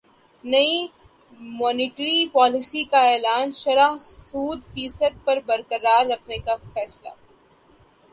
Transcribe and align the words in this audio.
نئی 0.43 0.87
monetary 1.59 2.25
policy 2.27 2.83
کا 2.91 3.01
اعلان 3.09 3.51
شرح 3.53 3.97
سود 3.99 4.63
فیصد 4.63 5.23
پر 5.25 5.39
برقرار 5.45 6.05
رکھنے 6.05 6.37
کا 6.37 6.55
فیصلہ 6.73 7.09